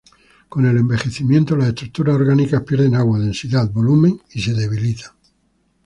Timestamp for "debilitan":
4.55-5.11